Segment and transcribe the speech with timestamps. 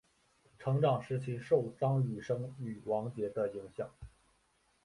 [0.57, 3.87] 成长时期受张雨生与王杰的影响。